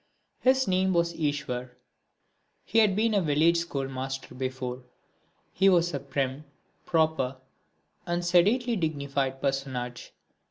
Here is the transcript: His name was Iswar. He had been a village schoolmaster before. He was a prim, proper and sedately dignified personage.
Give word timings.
His 0.39 0.67
name 0.67 0.93
was 0.93 1.13
Iswar. 1.13 1.75
He 2.65 2.79
had 2.79 2.95
been 2.95 3.13
a 3.13 3.21
village 3.21 3.57
schoolmaster 3.57 4.33
before. 4.33 4.81
He 5.53 5.69
was 5.69 5.93
a 5.93 5.99
prim, 5.99 6.45
proper 6.87 7.37
and 8.07 8.25
sedately 8.25 8.75
dignified 8.75 9.39
personage. 9.43 10.11